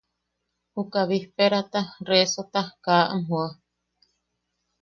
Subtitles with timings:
[0.73, 3.47] Juka bisperaata, resota kaa am joa.